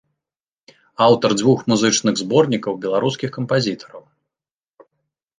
Аўтар 1.07 1.35
дзвюх 1.39 1.59
музычных 1.73 2.13
зборнікаў 2.21 2.73
беларускіх 2.85 3.29
кампазітараў. 3.35 4.03